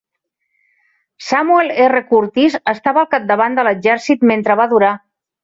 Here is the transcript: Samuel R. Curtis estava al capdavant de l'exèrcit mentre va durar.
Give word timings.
Samuel 1.25 1.69
R. 1.89 2.01
Curtis 2.13 2.57
estava 2.75 3.03
al 3.03 3.07
capdavant 3.13 3.61
de 3.61 3.67
l'exèrcit 3.69 4.27
mentre 4.33 4.59
va 4.65 4.69
durar. 4.75 4.93